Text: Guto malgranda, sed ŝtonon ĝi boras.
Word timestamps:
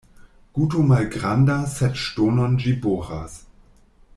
Guto 0.59 0.81
malgranda, 0.91 1.57
sed 1.73 1.99
ŝtonon 2.05 2.57
ĝi 2.65 2.73
boras. 2.87 3.37